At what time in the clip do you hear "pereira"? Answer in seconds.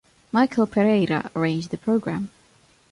0.65-1.29